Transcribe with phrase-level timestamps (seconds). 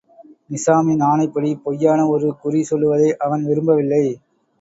[0.49, 4.03] நிசாமின் ஆணைப்படி பொய்யான ஒரு குறி சொல்லுவதை அவன் விரும்பவில்லை.